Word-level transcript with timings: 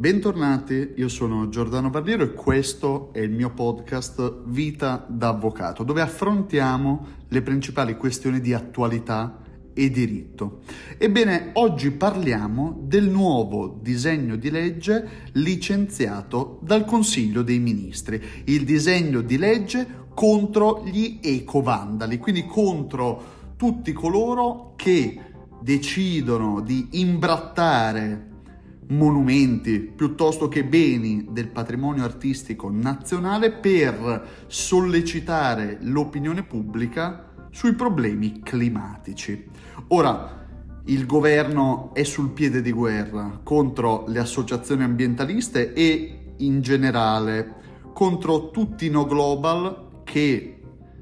Bentornati, 0.00 0.94
io 0.96 1.08
sono 1.08 1.50
Giordano 1.50 1.90
Barriero 1.90 2.22
e 2.22 2.32
questo 2.32 3.12
è 3.12 3.18
il 3.18 3.32
mio 3.32 3.50
podcast 3.50 4.44
Vita 4.46 5.04
da 5.06 5.28
Avvocato, 5.28 5.84
dove 5.84 6.00
affrontiamo 6.00 7.06
le 7.28 7.42
principali 7.42 7.98
questioni 7.98 8.40
di 8.40 8.54
attualità 8.54 9.42
e 9.74 9.90
diritto. 9.90 10.60
Ebbene, 10.96 11.50
oggi 11.52 11.90
parliamo 11.90 12.78
del 12.80 13.10
nuovo 13.10 13.78
disegno 13.82 14.36
di 14.36 14.48
legge 14.48 15.28
licenziato 15.32 16.60
dal 16.62 16.86
Consiglio 16.86 17.42
dei 17.42 17.58
Ministri, 17.58 18.22
il 18.44 18.64
disegno 18.64 19.20
di 19.20 19.36
legge 19.36 20.06
contro 20.14 20.82
gli 20.82 21.18
ecovandali, 21.20 22.16
quindi 22.16 22.46
contro 22.46 23.52
tutti 23.54 23.92
coloro 23.92 24.72
che 24.76 25.20
decidono 25.60 26.62
di 26.62 26.88
imbrattare 26.92 28.28
monumenti 28.90 29.80
piuttosto 29.80 30.48
che 30.48 30.64
beni 30.64 31.28
del 31.30 31.48
patrimonio 31.48 32.04
artistico 32.04 32.70
nazionale 32.70 33.52
per 33.52 34.44
sollecitare 34.46 35.78
l'opinione 35.82 36.42
pubblica 36.42 37.32
sui 37.50 37.74
problemi 37.74 38.40
climatici. 38.42 39.46
Ora, 39.88 40.38
il 40.84 41.06
governo 41.06 41.90
è 41.94 42.02
sul 42.04 42.30
piede 42.30 42.62
di 42.62 42.72
guerra 42.72 43.40
contro 43.42 44.04
le 44.08 44.18
associazioni 44.18 44.82
ambientaliste 44.82 45.72
e 45.72 46.34
in 46.38 46.62
generale 46.62 47.58
contro 47.92 48.50
tutti 48.50 48.86
i 48.86 48.90
no 48.90 49.04
global 49.04 50.02
che 50.04 50.60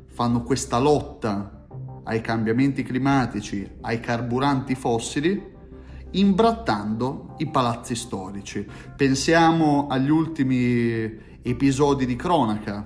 fanno 0.09 0.43
questa 0.43 0.79
lotta 0.79 1.67
ai 2.05 2.21
cambiamenti 2.21 2.83
climatici, 2.83 3.71
ai 3.83 4.01
carburanti 4.01 4.75
fossili, 4.75 5.57
imbrattando 6.13 7.35
i 7.39 7.47
palazzi 7.47 7.95
storici. 7.95 8.67
Pensiamo 8.97 9.87
agli 9.89 10.11
ultimi 10.11 11.27
episodi 11.43 12.07
di 12.07 12.17
cronaca, 12.17 12.85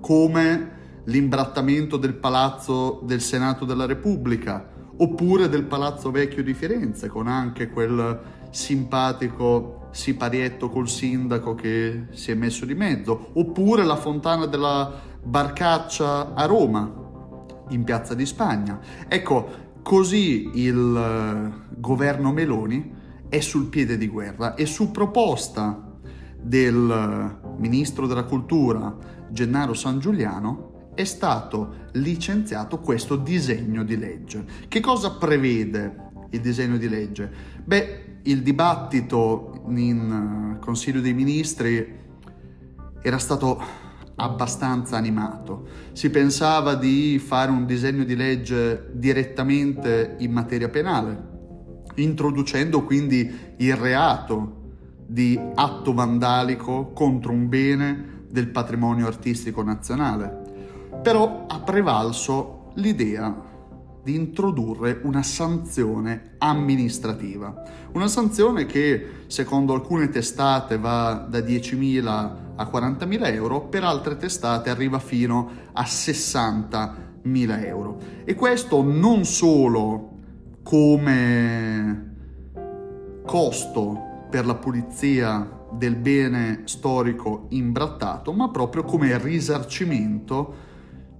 come 0.00 0.72
l'imbrattamento 1.04 1.96
del 1.96 2.14
palazzo 2.14 3.00
del 3.04 3.20
Senato 3.20 3.64
della 3.64 3.86
Repubblica, 3.86 4.70
oppure 4.96 5.48
del 5.48 5.64
Palazzo 5.64 6.10
Vecchio 6.10 6.42
di 6.42 6.54
Firenze, 6.54 7.08
con 7.08 7.26
anche 7.26 7.68
quel 7.68 8.20
simpatico 8.50 9.88
siparietto 9.90 10.70
col 10.70 10.88
sindaco 10.88 11.54
che 11.54 12.06
si 12.10 12.30
è 12.30 12.34
messo 12.34 12.64
di 12.64 12.74
mezzo, 12.74 13.30
oppure 13.34 13.84
la 13.84 13.96
fontana 13.96 14.46
della 14.46 14.92
Barcaccia 15.22 16.34
a 16.34 16.44
Roma, 16.46 17.02
in 17.70 17.82
Piazza 17.82 18.14
di 18.14 18.26
Spagna. 18.26 18.78
Ecco, 19.08 19.72
così 19.84 20.50
il 20.54 20.96
eh, 20.96 21.76
governo 21.78 22.32
Meloni 22.32 22.92
è 23.28 23.38
sul 23.40 23.66
piede 23.66 23.98
di 23.98 24.08
guerra 24.08 24.54
e 24.54 24.64
su 24.64 24.90
proposta 24.90 25.98
del 26.40 26.90
eh, 26.90 27.48
ministro 27.58 28.06
della 28.06 28.24
cultura 28.24 28.96
Gennaro 29.28 29.74
San 29.74 29.98
Giuliano 29.98 30.90
è 30.94 31.04
stato 31.04 31.88
licenziato 31.92 32.78
questo 32.78 33.16
disegno 33.16 33.84
di 33.84 33.98
legge. 33.98 34.44
Che 34.68 34.80
cosa 34.80 35.12
prevede 35.12 36.10
il 36.30 36.40
disegno 36.40 36.78
di 36.78 36.88
legge? 36.88 37.30
Beh, 37.62 38.20
il 38.22 38.42
dibattito 38.42 39.64
in 39.68 40.54
eh, 40.56 40.64
Consiglio 40.64 41.02
dei 41.02 41.12
Ministri 41.12 42.00
era 43.02 43.18
stato 43.18 43.82
abbastanza 44.16 44.96
animato. 44.96 45.66
Si 45.92 46.10
pensava 46.10 46.74
di 46.74 47.18
fare 47.18 47.50
un 47.50 47.66
disegno 47.66 48.04
di 48.04 48.16
legge 48.16 48.90
direttamente 48.92 50.16
in 50.18 50.32
materia 50.32 50.68
penale, 50.68 51.32
introducendo 51.96 52.82
quindi 52.82 53.32
il 53.58 53.76
reato 53.76 54.62
di 55.06 55.38
atto 55.54 55.92
vandalico 55.92 56.92
contro 56.92 57.32
un 57.32 57.48
bene 57.48 58.22
del 58.30 58.48
patrimonio 58.48 59.06
artistico 59.06 59.62
nazionale. 59.62 60.42
Però 61.02 61.46
ha 61.48 61.60
prevalso 61.60 62.72
l'idea 62.74 63.52
di 64.02 64.14
introdurre 64.14 65.00
una 65.02 65.22
sanzione 65.22 66.34
amministrativa. 66.38 67.62
Una 67.92 68.06
sanzione 68.08 68.66
che 68.66 69.06
secondo 69.28 69.72
alcune 69.72 70.08
testate 70.10 70.78
va 70.78 71.26
da 71.28 71.38
10.000 71.38 72.43
a 72.56 72.64
40.000 72.64 73.32
euro, 73.32 73.62
per 73.62 73.84
altre 73.84 74.16
testate 74.16 74.70
arriva 74.70 74.98
fino 74.98 75.50
a 75.72 75.82
60.000 75.82 77.64
euro. 77.66 77.98
E 78.24 78.34
questo 78.34 78.82
non 78.82 79.24
solo 79.24 80.10
come 80.62 82.12
costo 83.24 84.26
per 84.30 84.46
la 84.46 84.54
pulizia 84.54 85.66
del 85.72 85.96
bene 85.96 86.62
storico 86.64 87.46
imbrattato, 87.50 88.32
ma 88.32 88.50
proprio 88.50 88.84
come 88.84 89.18
risarcimento 89.18 90.72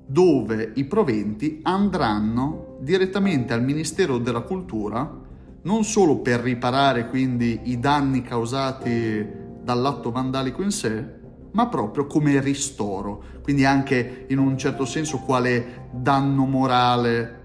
dove 0.07 0.73
i 0.75 0.85
proventi 0.85 1.61
andranno 1.63 2.77
direttamente 2.81 3.53
al 3.53 3.65
Ministero 3.65 4.19
della 4.19 4.43
Cultura 4.43 5.23
non 5.65 5.85
solo 5.85 6.19
per 6.19 6.41
riparare 6.41 7.09
quindi 7.09 7.61
i 7.65 7.81
danni 7.81 8.23
causati 8.23 9.27
dall'atto 9.63 10.11
vandalico 10.11 10.63
in 10.63 10.71
sé, 10.71 11.23
ma 11.55 11.69
proprio 11.69 12.07
come 12.07 12.41
ristoro, 12.41 13.23
quindi 13.43 13.65
anche 13.65 14.27
in 14.29 14.39
un 14.39 14.57
certo 14.59 14.85
senso 14.85 15.21
quale 15.21 15.89
danno 15.91 16.45
morale 16.45 17.43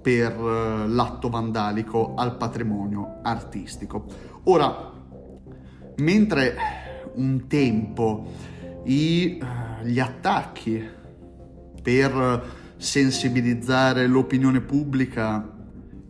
per 0.00 0.32
eh, 0.32 0.86
l'atto 0.88 1.28
vandalico 1.28 2.14
al 2.14 2.36
patrimonio 2.36 3.18
artistico. 3.22 4.04
Ora, 4.44 4.92
mentre 5.96 6.54
un 7.14 7.46
tempo 7.48 8.26
i, 8.84 9.38
eh, 9.38 9.86
gli 9.88 9.98
attacchi 9.98 10.86
per 11.82 12.44
sensibilizzare 12.76 14.06
l'opinione 14.06 14.60
pubblica 14.60 15.54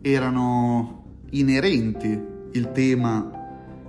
erano 0.01 1.21
inerenti 1.31 2.35
il 2.51 2.71
tema 2.71 3.36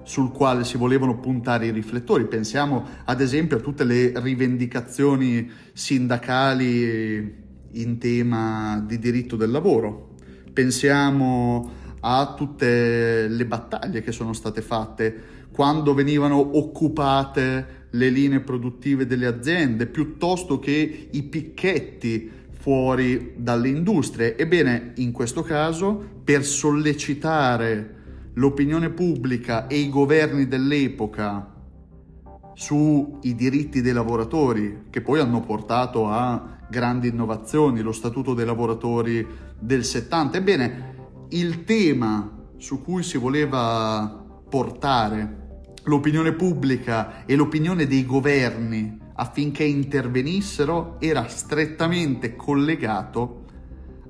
sul 0.08 0.32
quale 0.32 0.64
si 0.64 0.78
volevano 0.78 1.18
puntare 1.18 1.66
i 1.66 1.70
riflettori. 1.70 2.24
Pensiamo 2.24 2.82
ad 3.04 3.20
esempio 3.20 3.58
a 3.58 3.60
tutte 3.60 3.84
le 3.84 4.10
rivendicazioni 4.16 5.50
sindacali 5.74 7.34
in 7.72 7.98
tema 7.98 8.82
di 8.86 8.98
diritto 8.98 9.36
del 9.36 9.50
lavoro. 9.50 10.14
Pensiamo 10.50 11.70
a 12.00 12.32
tutte 12.34 13.28
le 13.28 13.44
battaglie 13.44 14.00
che 14.00 14.10
sono 14.12 14.32
state 14.32 14.62
fatte 14.62 15.22
quando 15.52 15.92
venivano 15.92 16.56
occupate 16.56 17.86
le 17.90 18.08
linee 18.08 18.40
produttive 18.40 19.06
delle 19.06 19.26
aziende 19.26 19.86
piuttosto 19.86 20.58
che 20.58 21.08
i 21.10 21.22
picchetti 21.24 22.30
fuori 22.50 23.34
dalle 23.36 23.68
industrie. 23.68 24.38
Ebbene, 24.38 24.92
in 24.96 25.12
questo 25.12 25.42
caso, 25.42 26.02
per 26.24 26.46
sollecitare 26.46 27.96
l'opinione 28.38 28.90
pubblica 28.90 29.66
e 29.66 29.78
i 29.78 29.88
governi 29.88 30.46
dell'epoca 30.46 31.54
sui 32.54 33.34
diritti 33.34 33.80
dei 33.80 33.92
lavoratori, 33.92 34.84
che 34.90 35.00
poi 35.00 35.20
hanno 35.20 35.40
portato 35.40 36.08
a 36.08 36.56
grandi 36.70 37.08
innovazioni, 37.08 37.80
lo 37.80 37.92
Statuto 37.92 38.34
dei 38.34 38.46
lavoratori 38.46 39.26
del 39.58 39.84
70. 39.84 40.38
Ebbene, 40.38 40.96
il 41.30 41.64
tema 41.64 42.46
su 42.56 42.82
cui 42.82 43.02
si 43.02 43.18
voleva 43.18 44.24
portare 44.48 45.62
l'opinione 45.84 46.32
pubblica 46.32 47.24
e 47.26 47.34
l'opinione 47.34 47.86
dei 47.86 48.04
governi 48.04 48.98
affinché 49.14 49.64
intervenissero 49.64 50.96
era 51.00 51.26
strettamente 51.28 52.36
collegato 52.36 53.44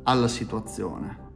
alla 0.03 0.29
situazione. 0.29 1.28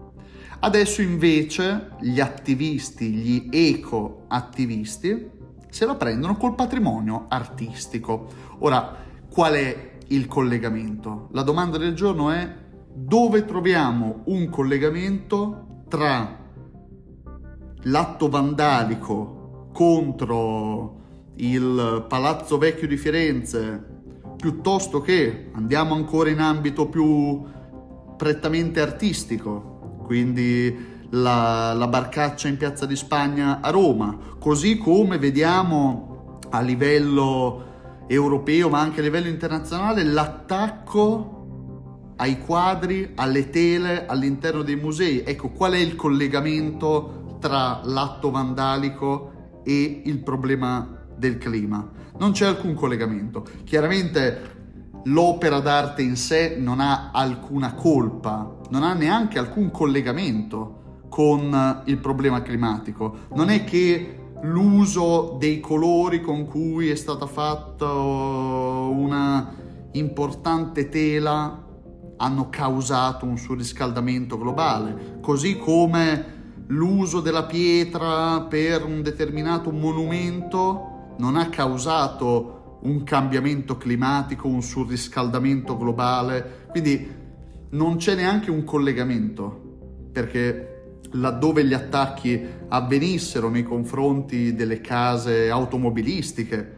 Adesso 0.65 1.03
invece 1.03 1.91
gli 1.99 2.21
attivisti, 2.21 3.11
gli 3.11 3.49
eco-attivisti, 3.51 5.31
se 5.69 5.87
la 5.87 5.97
prendono 5.97 6.37
col 6.37 6.55
patrimonio 6.55 7.25
artistico. 7.29 8.29
Ora, 8.61 8.97
qual 9.29 9.55
è 9.55 9.99
il 10.07 10.29
collegamento? 10.29 11.31
La 11.33 11.43
domanda 11.43 11.79
del 11.79 11.95
giorno 11.95 12.31
è 12.31 12.49
dove 12.95 13.45
troviamo 13.45 14.21
un 14.27 14.49
collegamento 14.51 15.83
tra 15.89 16.39
l'atto 17.81 18.29
vandalico 18.29 19.71
contro 19.73 21.01
il 21.39 22.05
Palazzo 22.09 22.57
Vecchio 22.57 22.87
di 22.87 22.97
Firenze, 22.97 23.85
piuttosto 24.37 25.01
che 25.01 25.51
andiamo 25.55 25.97
ancora 25.97 26.31
in 26.31 26.39
ambito 26.39 26.87
più 26.87 27.43
prettamente 28.17 28.81
artistico, 28.81 29.72
quindi 30.13 31.07
la, 31.09 31.73
la 31.73 31.89
barcaccia 31.89 32.47
in 32.47 32.59
Piazza 32.59 32.85
di 32.85 32.97
Spagna 32.97 33.61
a 33.63 33.71
Roma, 33.71 34.15
così 34.39 34.77
come 34.77 35.17
vediamo 35.17 36.39
a 36.51 36.61
livello 36.61 38.05
europeo 38.07 38.69
ma 38.69 38.81
anche 38.81 39.01
a 39.01 39.05
livello 39.05 39.29
internazionale 39.29 40.05
l'attacco 40.05 42.13
ai 42.17 42.41
quadri, 42.41 43.13
alle 43.15 43.49
tele 43.49 44.05
all'interno 44.05 44.61
dei 44.61 44.77
musei. 44.77 45.23
Ecco, 45.25 45.49
qual 45.49 45.73
è 45.73 45.79
il 45.79 45.97
collegamento 45.97 47.39
tra 47.41 47.81
l'atto 47.83 48.31
vandalico 48.31 49.63
e 49.65 50.03
il 50.05 50.19
problema 50.19 51.07
del 51.17 51.39
clima. 51.39 51.91
Non 52.19 52.33
c'è 52.33 52.45
alcun 52.45 52.75
collegamento. 52.75 53.47
Chiaramente 53.65 54.62
l'opera 55.05 55.61
d'arte 55.61 56.03
in 56.03 56.17
sé 56.17 56.57
non 56.59 56.81
ha 56.81 57.11
alcuna 57.13 57.75
colpa, 57.75 58.59
non 58.71 58.83
ha 58.83 58.95
neanche 58.95 59.39
alcun 59.39 59.71
collegamento 59.71 61.05
con 61.09 61.83
il 61.87 61.99
problema 61.99 62.43
climatico. 62.43 63.27
Non 63.35 63.51
è 63.51 63.65
che 63.65 64.19
l'uso 64.43 65.37
dei 65.39 65.61
colori 65.61 66.21
con 66.21 66.47
cui 66.47 66.89
è 66.89 66.95
stata 66.95 67.27
fatta 67.27 67.91
una 67.93 69.53
importante 69.93 70.89
tela 70.89 71.63
hanno 72.17 72.49
causato 72.49 73.27
un 73.27 73.37
surriscaldamento 73.37 74.39
globale, 74.39 75.19
così 75.21 75.59
come 75.59 76.41
l'uso 76.69 77.21
della 77.21 77.45
pietra 77.45 78.43
per 78.43 78.85
un 78.85 79.03
determinato 79.03 79.71
monumento 79.71 81.15
non 81.19 81.37
ha 81.37 81.49
causato 81.49 82.62
un 82.83 83.03
cambiamento 83.05 83.77
climatico, 83.77 84.49
un 84.49 84.63
surriscaldamento 84.63 85.77
globale, 85.77 86.67
quindi 86.71 87.21
non 87.71 87.97
c'è 87.97 88.15
neanche 88.15 88.51
un 88.51 88.65
collegamento, 88.65 90.09
perché 90.13 90.69
laddove 91.13 91.65
gli 91.65 91.75
attacchi 91.75 92.41
avvenissero 92.69 93.49
nei 93.49 93.63
confronti 93.63 94.55
delle 94.55 94.81
case 94.81 95.51
automobilistiche 95.51 96.77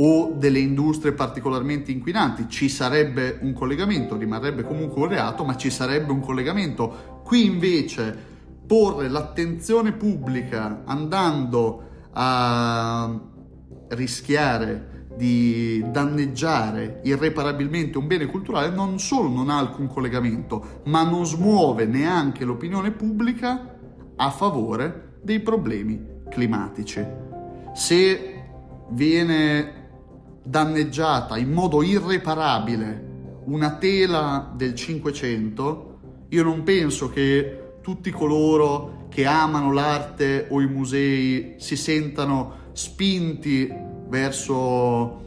o 0.00 0.32
delle 0.36 0.60
industrie 0.60 1.12
particolarmente 1.12 1.90
inquinanti, 1.90 2.46
ci 2.48 2.68
sarebbe 2.68 3.38
un 3.40 3.52
collegamento, 3.52 4.16
rimarrebbe 4.16 4.62
comunque 4.62 5.02
un 5.02 5.08
reato, 5.08 5.44
ma 5.44 5.56
ci 5.56 5.70
sarebbe 5.70 6.12
un 6.12 6.20
collegamento. 6.20 7.20
Qui 7.24 7.46
invece 7.46 8.16
porre 8.66 9.08
l'attenzione 9.08 9.92
pubblica 9.92 10.82
andando 10.84 11.82
a 12.12 13.20
rischiare 13.88 14.97
di 15.18 15.84
danneggiare 15.90 17.00
irreparabilmente 17.02 17.98
un 17.98 18.06
bene 18.06 18.26
culturale 18.26 18.70
non 18.70 19.00
solo 19.00 19.28
non 19.28 19.50
ha 19.50 19.58
alcun 19.58 19.88
collegamento, 19.88 20.82
ma 20.84 21.02
non 21.02 21.26
smuove 21.26 21.86
neanche 21.86 22.44
l'opinione 22.44 22.92
pubblica 22.92 23.76
a 24.14 24.30
favore 24.30 25.16
dei 25.20 25.40
problemi 25.40 26.00
climatici. 26.30 27.04
Se 27.74 28.42
viene 28.90 29.72
danneggiata 30.44 31.36
in 31.36 31.50
modo 31.50 31.82
irreparabile 31.82 33.06
una 33.46 33.74
tela 33.74 34.52
del 34.54 34.74
500, 34.74 35.98
io 36.28 36.42
non 36.44 36.62
penso 36.62 37.10
che 37.10 37.78
tutti 37.82 38.10
coloro 38.10 39.06
che 39.08 39.26
amano 39.26 39.72
l'arte 39.72 40.46
o 40.50 40.60
i 40.60 40.68
musei 40.68 41.54
si 41.58 41.74
sentano 41.74 42.66
spinti 42.72 43.96
verso 44.08 45.26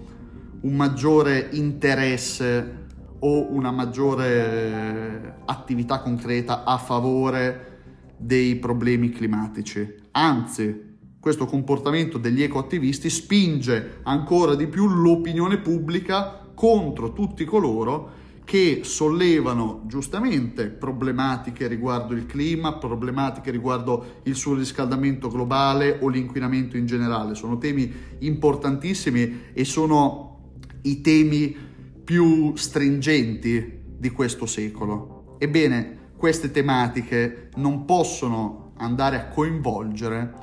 un 0.62 0.76
maggiore 0.76 1.50
interesse 1.52 2.80
o 3.20 3.52
una 3.52 3.72
maggiore 3.72 5.38
attività 5.46 6.02
concreta 6.02 6.64
a 6.64 6.78
favore 6.78 7.70
dei 8.18 8.56
problemi 8.56 9.10
climatici. 9.10 9.96
Anzi, 10.12 10.90
questo 11.20 11.46
comportamento 11.46 12.18
degli 12.18 12.42
ecoattivisti 12.42 13.10
spinge 13.10 14.00
ancora 14.04 14.56
di 14.56 14.68
più 14.68 14.88
l'opinione 14.88 15.60
pubblica 15.60 16.50
contro 16.54 17.14
tutti 17.14 17.46
coloro 17.46 18.20
che 18.52 18.82
sollevano 18.84 19.84
giustamente 19.86 20.68
problematiche 20.68 21.68
riguardo 21.68 22.14
il 22.14 22.26
clima, 22.26 22.74
problematiche 22.74 23.50
riguardo 23.50 24.20
il 24.24 24.36
surriscaldamento 24.36 25.30
globale 25.30 26.00
o 26.02 26.10
l'inquinamento 26.10 26.76
in 26.76 26.86
generale. 26.86 27.34
Sono 27.34 27.58
temi 27.58 27.90
importantissimi 28.20 29.44
e 29.54 29.64
sono 29.64 30.50
i 30.82 31.00
temi 31.00 31.56
più 32.04 32.54
stringenti 32.58 33.84
di 33.98 34.10
questo 34.10 34.46
secolo. 34.46 35.38
Ebbene, 35.38 36.10
queste 36.18 36.52
tematiche 36.52 37.52
non 37.56 37.86
possono 37.86 38.74
andare 38.80 39.16
a 39.16 39.28
coinvolgere 39.30 40.34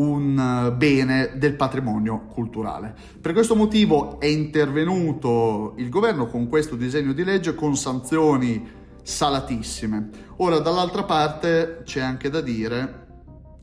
un 0.00 0.38
eh, 0.38 0.72
bene 0.72 1.32
del 1.36 1.54
patrimonio 1.54 2.26
culturale. 2.26 2.94
Per 3.20 3.32
questo 3.32 3.54
motivo 3.54 4.18
è 4.18 4.26
intervenuto 4.26 5.74
il 5.76 5.88
governo 5.88 6.26
con 6.26 6.48
questo 6.48 6.76
disegno 6.76 7.12
di 7.12 7.24
legge 7.24 7.54
con 7.54 7.76
sanzioni 7.76 8.78
salatissime. 9.02 10.08
Ora, 10.36 10.58
dall'altra 10.58 11.04
parte 11.04 11.82
c'è 11.84 12.00
anche 12.00 12.30
da 12.30 12.40
dire 12.40 13.06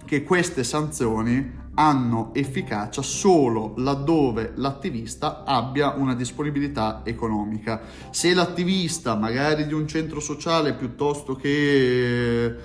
che 0.06 0.24
queste 0.24 0.64
sanzioni 0.64 1.66
hanno 1.80 2.34
efficacia 2.34 3.04
solo 3.04 3.74
laddove 3.78 4.54
l'attivista 4.56 5.44
abbia 5.44 5.94
una 5.96 6.16
disponibilità 6.16 7.02
economica. 7.04 7.82
Se 8.10 8.34
l'attivista, 8.34 9.16
magari 9.16 9.68
di 9.68 9.74
un 9.74 9.88
centro 9.88 10.20
sociale 10.20 10.74
piuttosto 10.74 11.36
che 11.36 12.56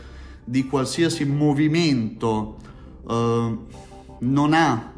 di 0.44 0.66
qualsiasi 0.66 1.24
movimento, 1.26 2.56
uh, 3.04 3.66
non 4.20 4.52
ha 4.52 4.92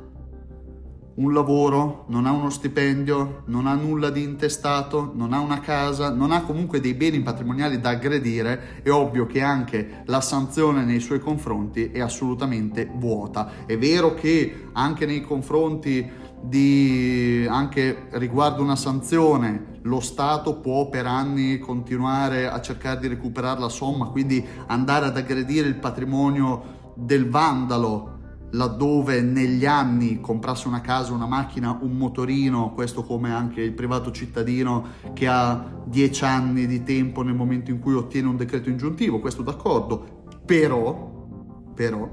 un 1.16 1.32
lavoro, 1.32 2.06
non 2.08 2.26
ha 2.26 2.32
uno 2.32 2.50
stipendio, 2.50 3.42
non 3.46 3.66
ha 3.66 3.74
nulla 3.74 4.10
di 4.10 4.22
intestato, 4.22 5.12
non 5.14 5.32
ha 5.32 5.38
una 5.38 5.60
casa, 5.60 6.10
non 6.12 6.32
ha 6.32 6.42
comunque 6.42 6.80
dei 6.80 6.94
beni 6.94 7.20
patrimoniali 7.20 7.80
da 7.80 7.90
aggredire, 7.90 8.82
è 8.82 8.90
ovvio 8.90 9.26
che 9.26 9.40
anche 9.40 10.02
la 10.06 10.20
sanzione 10.20 10.84
nei 10.84 10.98
suoi 10.98 11.20
confronti 11.20 11.90
è 11.90 12.00
assolutamente 12.00 12.90
vuota. 12.92 13.64
È 13.66 13.78
vero 13.78 14.14
che 14.14 14.68
anche 14.72 15.06
nei 15.06 15.20
confronti 15.20 16.22
di 16.40 17.46
anche 17.48 18.08
riguardo 18.10 18.60
una 18.60 18.76
sanzione 18.76 19.78
lo 19.82 20.00
Stato 20.00 20.56
può 20.60 20.88
per 20.88 21.06
anni 21.06 21.58
continuare 21.58 22.48
a 22.50 22.60
cercare 22.60 23.00
di 23.00 23.08
recuperare 23.08 23.60
la 23.60 23.68
somma, 23.68 24.06
quindi 24.06 24.44
andare 24.66 25.06
ad 25.06 25.16
aggredire 25.16 25.68
il 25.68 25.76
patrimonio 25.76 26.82
del 26.94 27.29
vandalo 27.29 28.12
laddove 28.55 29.20
negli 29.20 29.67
anni 29.67 30.20
comprasse 30.20 30.69
una 30.69 30.81
casa, 30.81 31.12
una 31.12 31.26
macchina, 31.26 31.76
un 31.81 31.96
motorino, 31.96 32.73
questo 32.73 33.02
come 33.02 33.32
anche 33.32 33.61
il 33.61 33.73
privato 33.73 34.11
cittadino 34.11 34.87
che 35.12 35.26
ha 35.26 35.73
dieci 35.85 36.25
anni 36.25 36.67
di 36.67 36.82
tempo 36.82 37.23
nel 37.23 37.35
momento 37.35 37.70
in 37.70 37.81
cui 37.81 37.94
ottiene 37.94 38.29
un 38.29 38.37
decreto 38.37 38.70
ingiuntivo, 38.70 39.20
questo 39.20 39.43
d'accordo, 39.43 40.23
però, 40.44 41.26
però 41.75 42.08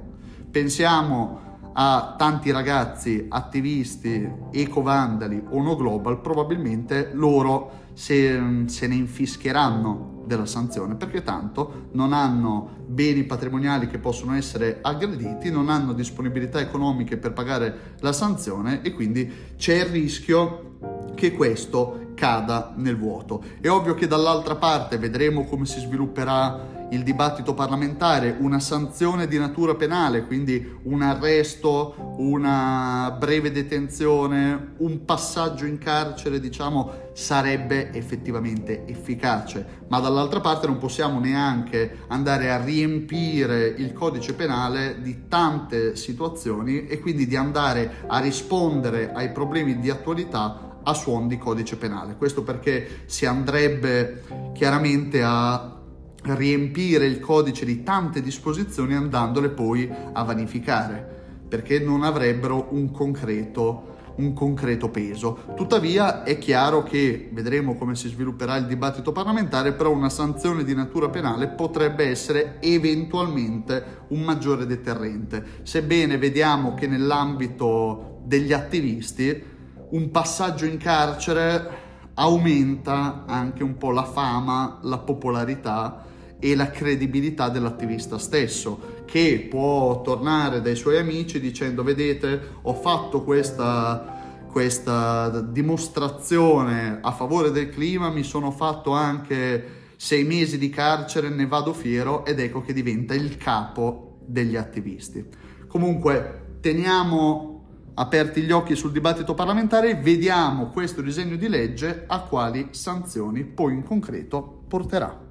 pensiamo 0.50 1.50
a 1.74 2.16
tanti 2.18 2.52
ragazzi 2.52 3.26
attivisti, 3.30 4.30
eco-vandali 4.52 5.42
o 5.52 5.62
no 5.62 5.76
global, 5.76 6.20
probabilmente 6.20 7.12
loro 7.14 7.80
se, 7.94 8.64
se 8.66 8.88
ne 8.88 8.96
infischieranno 8.96 10.21
della 10.32 10.46
sanzione 10.46 10.96
perché 10.96 11.24
tanto 11.24 11.90
non 11.92 12.14
hanno 12.14 12.86
beni 12.88 13.26
patrimoniali 13.26 13.88
che 13.88 13.98
possono 13.98 14.34
essere 14.34 14.80
aggrediti, 14.82 15.52
non 15.52 15.70
hanno 15.70 15.92
disponibilità 15.92 16.62
economiche 16.62 17.18
per 17.18 17.34
pagare 17.34 17.96
la 18.00 18.14
sanzione 18.14 18.82
e 18.82 18.94
quindi 18.94 19.30
c'è 19.58 19.76
il 19.76 19.86
rischio 19.88 20.78
che 21.16 21.34
questo 21.34 22.01
cada 22.22 22.74
nel 22.76 23.00
vuoto. 23.00 23.44
È 23.60 23.68
ovvio 23.68 23.96
che 23.96 24.06
dall'altra 24.06 24.56
parte 24.56 25.00
vedremo 25.00 25.44
come 25.46 25.66
si 25.66 25.80
svilupperà 25.80 26.86
il 26.92 27.02
dibattito 27.02 27.56
parlamentare, 27.56 28.36
una 28.38 28.60
sanzione 28.60 29.26
di 29.26 29.40
natura 29.40 29.74
penale, 29.74 30.28
quindi 30.28 30.78
un 30.84 31.02
arresto, 31.02 32.16
una 32.18 33.16
breve 33.18 33.52
detenzione, 33.52 34.74
un 34.78 35.04
passaggio 35.04 35.66
in 35.66 35.80
carcere, 35.80 36.40
diciamo, 36.40 37.10
sarebbe 37.14 37.92
effettivamente 37.92 38.86
efficace. 38.86 39.80
Ma 39.88 40.00
dall'altra 40.00 40.42
parte 40.42 40.68
non 40.68 40.78
possiamo 40.78 41.20
neanche 41.20 42.02
andare 42.10 42.52
a 42.52 42.64
riempire 42.64 43.66
il 43.66 43.94
codice 43.94 44.36
penale 44.36 45.02
di 45.02 45.28
tante 45.28 45.96
situazioni 45.96 46.86
e 46.86 47.00
quindi 47.00 47.26
di 47.26 47.36
andare 47.36 48.04
a 48.06 48.20
rispondere 48.20 49.12
ai 49.12 49.32
problemi 49.32 49.80
di 49.80 49.90
attualità 49.90 50.70
a 50.84 50.94
suon 50.94 51.28
di 51.28 51.38
codice 51.38 51.78
penale. 51.78 52.16
Questo 52.16 52.44
perché 52.44 53.04
si 53.06 53.26
andrebbe 53.26 54.24
chiaramente 54.54 55.22
a 55.22 55.78
riempire 56.24 57.06
il 57.06 57.20
codice 57.20 57.66
di 57.66 57.84
tante 57.84 58.22
disposizioni 58.22 58.94
andandole 58.94 59.50
poi 59.50 59.92
a 60.14 60.24
vanificare, 60.24 61.20
perché 61.48 61.80
non 61.80 62.04
avrebbero 62.04 62.68
un 62.72 62.92
concreto, 62.92 63.90
un 64.16 64.34
concreto 64.34 64.90
peso. 64.90 65.40
Tuttavia 65.56 66.24
è 66.24 66.38
chiaro 66.38 66.84
che, 66.84 67.30
vedremo 67.32 67.76
come 67.76 67.96
si 67.96 68.08
svilupperà 68.08 68.56
il 68.58 68.68
dibattito 68.68 69.12
parlamentare, 69.12 69.74
però 69.74 69.92
una 69.92 70.10
sanzione 70.10 70.64
di 70.64 70.76
natura 70.76 71.10
penale 71.10 71.48
potrebbe 71.48 72.06
essere 72.08 72.58
eventualmente 72.62 74.04
un 74.10 74.22
maggiore 74.22 74.66
deterrente, 74.66 75.44
sebbene 75.64 76.18
vediamo 76.18 76.76
che 76.76 76.88
nell'ambito 76.88 78.20
degli 78.24 78.54
attivisti 78.54 79.50
un 79.92 80.12
passaggio 80.12 80.66
in 80.66 80.78
carcere 80.78 81.80
aumenta 82.16 83.24
anche 83.26 83.64
un 83.64 83.78
po' 83.78 83.92
la 83.92 84.04
fama, 84.04 84.80
la 84.84 84.98
popolarità 84.98 86.06
e 86.40 86.56
la 86.56 86.70
credibilità 86.70 87.50
dell'attivista 87.50 88.18
stesso, 88.18 89.04
che 89.06 89.48
può 89.50 90.02
tornare 90.02 90.62
dai 90.62 90.76
suoi 90.76 90.98
amici 90.98 91.40
dicendo 91.40 91.84
vedete 91.84 92.42
ho 92.64 92.74
fatto 92.74 93.24
questa 93.24 94.20
questa 94.52 95.40
dimostrazione 95.40 97.00
a 97.02 97.12
favore 97.12 97.52
del 97.52 97.70
clima, 97.70 98.10
mi 98.10 98.24
sono 98.24 98.52
fatto 98.52 98.92
anche 98.92 99.80
sei 99.96 100.26
mesi 100.26 100.58
di 100.58 100.70
carcere, 100.70 101.30
ne 101.30 101.48
vado 101.48 101.74
fiero 101.74 102.26
ed 102.26 102.40
ecco 102.40 102.62
che 102.62 102.74
diventa 102.74 103.14
il 103.14 103.38
capo 103.38 104.18
degli 104.26 104.58
attivisti. 104.58 105.26
Comunque 105.68 106.58
teniamo 106.60 107.51
aperti 107.96 108.42
gli 108.42 108.52
occhi 108.52 108.76
sul 108.76 108.92
dibattito 108.92 109.34
parlamentare, 109.34 109.96
vediamo 109.96 110.68
questo 110.68 111.02
disegno 111.02 111.36
di 111.36 111.48
legge 111.48 112.04
a 112.08 112.22
quali 112.22 112.70
sanzioni 112.72 113.44
poi 113.44 113.74
in 113.74 113.84
concreto 113.84 114.64
porterà. 114.68 115.31